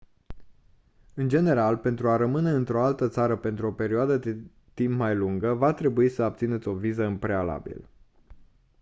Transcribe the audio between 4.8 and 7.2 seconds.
mai lungă va trebui să obțineți o viză în